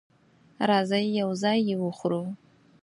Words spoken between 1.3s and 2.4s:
ځای یی وخورو